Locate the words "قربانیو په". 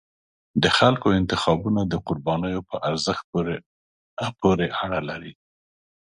2.07-2.75